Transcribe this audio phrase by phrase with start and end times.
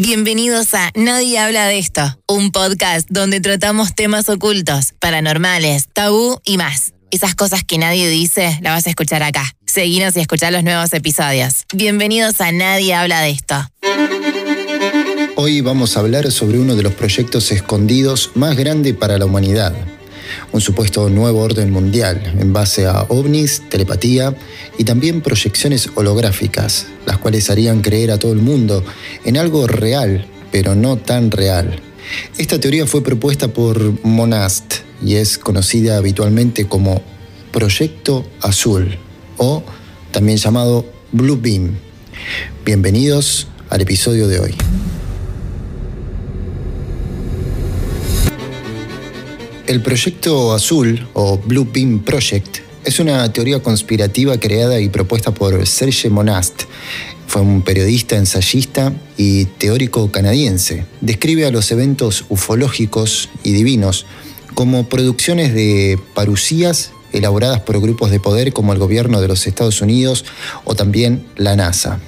[0.00, 6.56] Bienvenidos a Nadie habla de esto, un podcast donde tratamos temas ocultos, paranormales, tabú y
[6.56, 6.92] más.
[7.10, 9.42] Esas cosas que nadie dice, las vas a escuchar acá.
[9.66, 11.64] Seguinos y escuchar los nuevos episodios.
[11.74, 13.56] Bienvenidos a Nadie habla de esto.
[15.34, 19.74] Hoy vamos a hablar sobre uno de los proyectos escondidos más grande para la humanidad,
[20.52, 24.34] un supuesto nuevo orden mundial en base a ovnis, telepatía
[24.78, 28.84] y también proyecciones holográficas, las cuales harían creer a todo el mundo
[29.24, 31.80] en algo real, pero no tan real.
[32.38, 37.02] Esta teoría fue propuesta por Monast y es conocida habitualmente como
[37.52, 38.98] Proyecto Azul
[39.36, 39.62] o
[40.10, 41.76] también llamado Blue Beam.
[42.64, 44.54] Bienvenidos al episodio de hoy.
[49.68, 55.66] El proyecto azul o Blue Beam Project es una teoría conspirativa creada y propuesta por
[55.66, 56.62] Serge Monast.
[57.26, 60.86] Fue un periodista, ensayista y teórico canadiense.
[61.02, 64.06] Describe a los eventos ufológicos y divinos
[64.54, 69.82] como producciones de parucías elaboradas por grupos de poder como el gobierno de los Estados
[69.82, 70.24] Unidos
[70.64, 72.00] o también la NASA.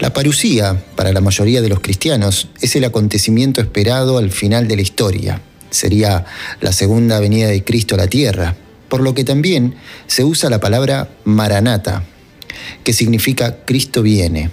[0.00, 4.74] La parucía, para la mayoría de los cristianos, es el acontecimiento esperado al final de
[4.74, 5.40] la historia,
[5.74, 6.24] sería
[6.60, 8.56] la segunda venida de Cristo a la tierra,
[8.88, 9.74] por lo que también
[10.06, 12.04] se usa la palabra maranata,
[12.84, 14.50] que significa Cristo viene.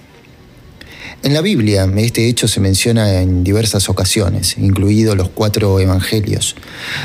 [1.23, 6.55] En la Biblia este hecho se menciona en diversas ocasiones, incluidos los cuatro evangelios.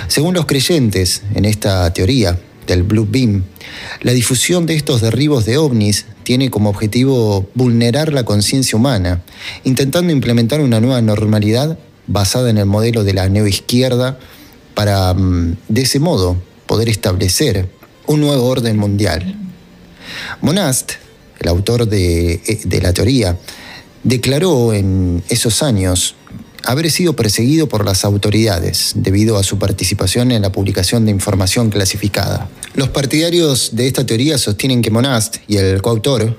[0.08, 3.44] Según los creyentes en esta teoría del Blue Beam,
[4.00, 9.22] la difusión de estos derribos de ovnis tiene como objetivo vulnerar la conciencia humana,
[9.64, 14.18] intentando implementar una nueva normalidad basada en el modelo de la neoizquierda
[14.74, 17.68] para, mm, de ese modo, poder establecer
[18.06, 19.36] un nuevo orden mundial.
[20.40, 20.92] Monast,
[21.40, 23.38] el autor de, eh, de la teoría,
[24.02, 26.14] declaró en esos años
[26.66, 31.70] haber sido perseguido por las autoridades debido a su participación en la publicación de información
[31.70, 32.48] clasificada.
[32.74, 36.36] Los partidarios de esta teoría sostienen que Monast y el coautor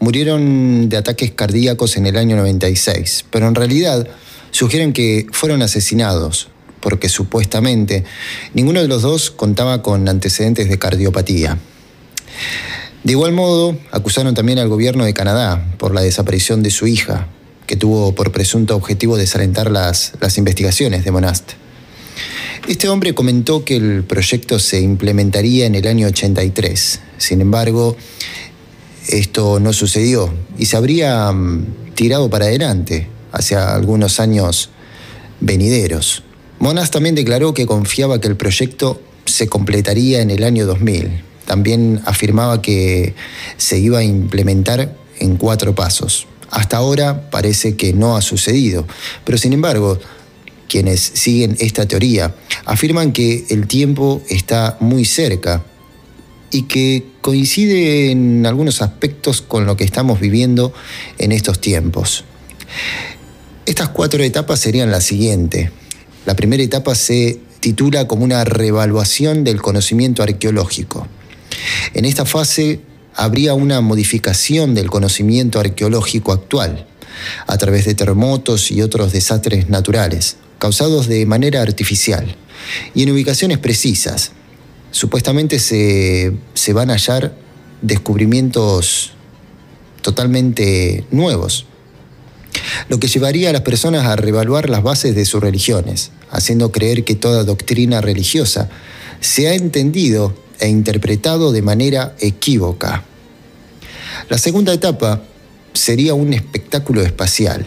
[0.00, 4.08] murieron de ataques cardíacos en el año 96, pero en realidad
[4.50, 6.48] sugieren que fueron asesinados
[6.80, 8.04] porque supuestamente
[8.54, 11.58] ninguno de los dos contaba con antecedentes de cardiopatía.
[13.04, 17.28] De igual modo, acusaron también al gobierno de Canadá por la desaparición de su hija,
[17.66, 21.52] que tuvo por presunto objetivo desalentar las, las investigaciones de Monast.
[22.68, 27.00] Este hombre comentó que el proyecto se implementaría en el año 83.
[27.16, 27.96] Sin embargo,
[29.08, 34.70] esto no sucedió y se habría mm, tirado para adelante hacia algunos años
[35.40, 36.22] venideros.
[36.58, 41.22] Monas también declaró que confiaba que el proyecto se completaría en el año 2000.
[41.46, 43.14] También afirmaba que
[43.56, 46.26] se iba a implementar en cuatro pasos.
[46.50, 48.86] Hasta ahora parece que no ha sucedido,
[49.24, 49.98] pero sin embargo,
[50.68, 55.64] quienes siguen esta teoría afirman que el tiempo está muy cerca
[56.50, 60.72] y que coincide en algunos aspectos con lo que estamos viviendo
[61.18, 62.24] en estos tiempos.
[63.70, 65.70] Estas cuatro etapas serían las siguientes.
[66.26, 71.06] La primera etapa se titula como una revaluación del conocimiento arqueológico.
[71.94, 72.80] En esta fase
[73.14, 76.88] habría una modificación del conocimiento arqueológico actual
[77.46, 82.34] a través de terremotos y otros desastres naturales, causados de manera artificial
[82.92, 84.32] y en ubicaciones precisas.
[84.90, 87.36] Supuestamente se, se van a hallar
[87.82, 89.12] descubrimientos
[90.02, 91.66] totalmente nuevos,
[92.88, 97.04] lo que llevaría a las personas a revaluar las bases de sus religiones, haciendo creer
[97.04, 98.68] que toda doctrina religiosa
[99.20, 103.04] se ha entendido e interpretado de manera equívoca.
[104.28, 105.22] La segunda etapa
[105.72, 107.66] sería un espectáculo espacial.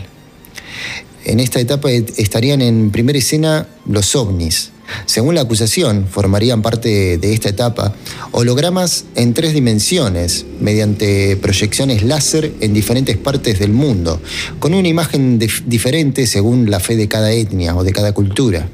[1.26, 4.72] En esta etapa estarían en primera escena los ovnis,
[5.06, 7.94] según la acusación, formarían parte de esta etapa
[8.32, 14.22] hologramas en tres dimensiones, mediante proyecciones láser en diferentes partes del mundo,
[14.60, 18.68] con una imagen diferente según la fe de cada etnia o de cada cultura.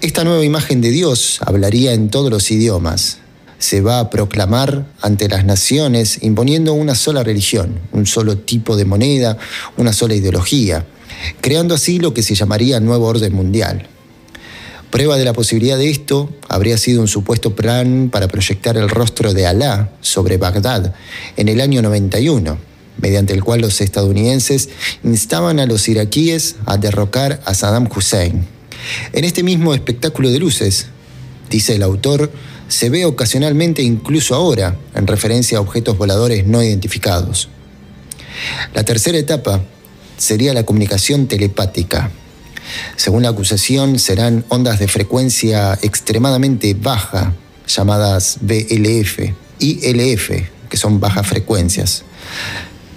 [0.00, 3.18] Esta nueva imagen de Dios hablaría en todos los idiomas.
[3.58, 8.84] Se va a proclamar ante las naciones imponiendo una sola religión, un solo tipo de
[8.84, 9.38] moneda,
[9.76, 10.84] una sola ideología,
[11.40, 13.88] creando así lo que se llamaría nuevo orden mundial.
[14.92, 19.32] Prueba de la posibilidad de esto habría sido un supuesto plan para proyectar el rostro
[19.32, 20.94] de Alá sobre Bagdad
[21.38, 22.58] en el año 91,
[22.98, 24.68] mediante el cual los estadounidenses
[25.02, 28.46] instaban a los iraquíes a derrocar a Saddam Hussein.
[29.14, 30.88] En este mismo espectáculo de luces,
[31.48, 32.30] dice el autor,
[32.68, 37.48] se ve ocasionalmente incluso ahora en referencia a objetos voladores no identificados.
[38.74, 39.62] La tercera etapa
[40.18, 42.10] sería la comunicación telepática.
[42.96, 47.34] Según la acusación, serán ondas de frecuencia extremadamente baja,
[47.66, 50.30] llamadas BLF y LF,
[50.68, 52.04] que son bajas frecuencias,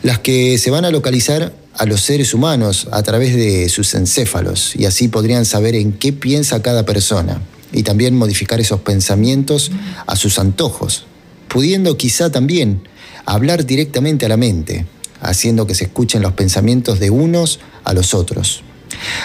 [0.04, 4.76] las que se van a localizar a los seres humanos a través de sus encéfalos
[4.76, 7.42] y así podrían saber en qué piensa cada persona
[7.74, 9.72] y también modificar esos pensamientos
[10.08, 11.06] a sus antojos,
[11.50, 12.88] pudiendo quizá también
[13.26, 14.86] hablar directamente a la mente,
[15.22, 18.64] haciendo que se escuchen los pensamientos de unos a los otros.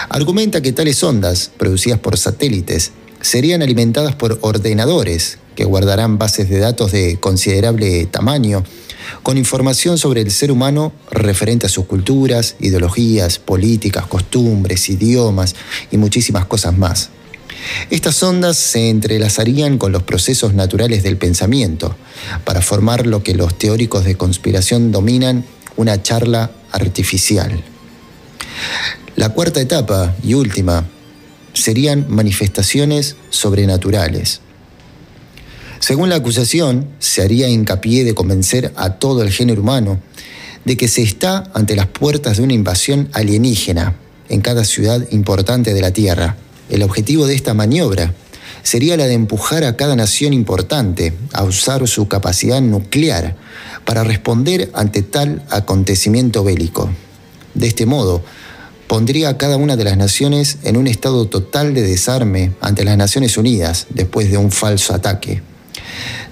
[0.09, 2.91] Argumenta que tales ondas, producidas por satélites,
[3.21, 8.63] serían alimentadas por ordenadores que guardarán bases de datos de considerable tamaño,
[9.23, 15.55] con información sobre el ser humano referente a sus culturas, ideologías, políticas, costumbres, idiomas
[15.91, 17.09] y muchísimas cosas más.
[17.89, 21.95] Estas ondas se entrelazarían con los procesos naturales del pensamiento
[22.45, 25.45] para formar lo que los teóricos de conspiración dominan
[25.75, 27.63] una charla artificial.
[29.21, 30.83] La cuarta etapa y última
[31.53, 34.41] serían manifestaciones sobrenaturales.
[35.77, 40.01] Según la acusación, se haría hincapié de convencer a todo el género humano
[40.65, 43.95] de que se está ante las puertas de una invasión alienígena
[44.27, 46.37] en cada ciudad importante de la Tierra.
[46.71, 48.15] El objetivo de esta maniobra
[48.63, 53.35] sería la de empujar a cada nación importante a usar su capacidad nuclear
[53.85, 56.89] para responder ante tal acontecimiento bélico.
[57.53, 58.23] De este modo,
[58.91, 62.97] pondría a cada una de las naciones en un estado total de desarme ante las
[62.97, 65.41] Naciones Unidas después de un falso ataque.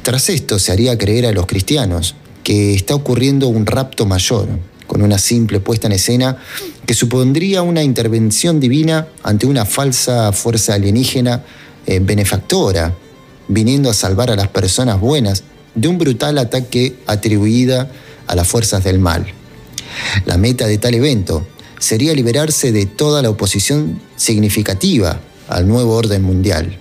[0.04, 4.50] Tras esto se haría creer a los cristianos que está ocurriendo un rapto mayor,
[4.88, 6.36] con una simple puesta en escena
[6.86, 11.46] que supondría una intervención divina ante una falsa fuerza alienígena
[11.86, 12.94] eh, benefactora,
[13.48, 15.46] viniendo a salvar a las personas buenas
[15.76, 17.90] de un brutal ataque atribuida
[18.28, 19.28] a las fuerzas del mal.
[20.26, 21.48] La meta de tal evento
[21.80, 26.78] sería liberarse de toda la oposición significativa al nuevo orden mundial.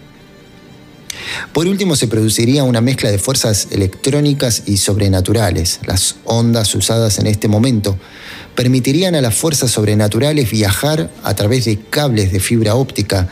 [1.53, 5.81] Por último, se produciría una mezcla de fuerzas electrónicas y sobrenaturales.
[5.87, 7.99] Las ondas usadas en este momento
[8.55, 13.29] permitirían a las fuerzas sobrenaturales viajar a través de cables de fibra óptica,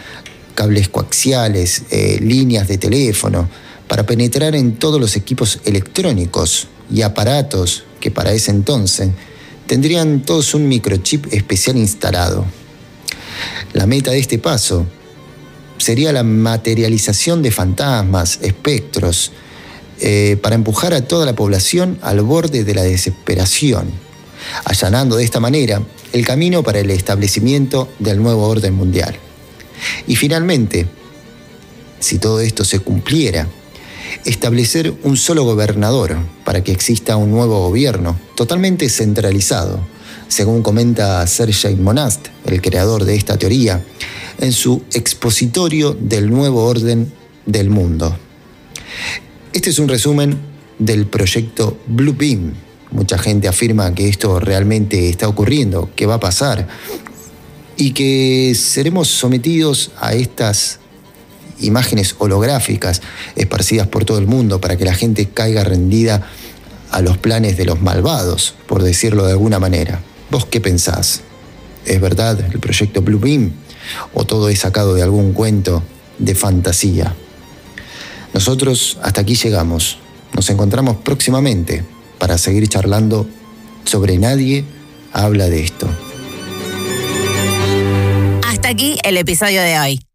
[0.55, 3.49] cables coaxiales, eh, líneas de teléfono,
[3.89, 9.11] para penetrar en todos los equipos electrónicos y aparatos que para ese entonces
[9.67, 12.47] tendrían todos un microchip especial instalado.
[13.73, 14.87] La meta de este paso
[15.79, 19.33] sería la materialización de fantasmas, espectros,
[20.01, 23.91] eh, para empujar a toda la población al borde de la desesperación,
[24.65, 25.83] allanando de esta manera
[26.13, 29.17] el camino para el establecimiento del nuevo orden mundial.
[30.07, 30.87] Y finalmente,
[31.99, 33.49] si todo esto se cumpliera,
[34.25, 39.81] establecer un solo gobernador para que exista un nuevo gobierno totalmente centralizado,
[40.29, 43.85] según comenta Sergei Monast, el creador de esta teoría,
[44.39, 47.13] en su expositorio del nuevo orden
[47.47, 48.17] del mundo.
[49.53, 50.39] Este es un resumen
[50.79, 52.55] del proyecto Blue Beam.
[52.91, 56.69] Mucha gente afirma que esto realmente está ocurriendo, que va a pasar
[57.77, 60.81] y que seremos sometidos a estas
[61.61, 63.03] imágenes holográficas
[63.35, 66.27] esparcidas por todo el mundo para que la gente caiga rendida
[66.91, 70.01] a los planes de los malvados, por decirlo de alguna manera.
[70.31, 71.23] ¿Vos qué pensás?
[71.85, 73.53] ¿Es verdad el proyecto Blue Beam?
[74.15, 75.83] ¿O todo es sacado de algún cuento
[76.19, 77.15] de fantasía?
[78.35, 79.99] Nosotros hasta aquí llegamos.
[80.35, 81.85] Nos encontramos próximamente
[82.19, 83.27] para seguir charlando
[83.85, 84.65] sobre nadie
[85.13, 85.89] habla de esto.
[88.47, 90.06] Hasta aquí el episodio de hoy.